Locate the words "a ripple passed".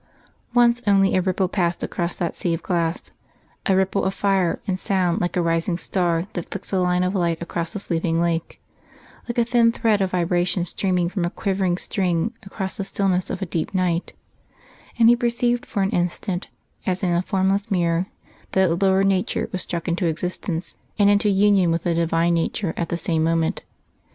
1.15-1.83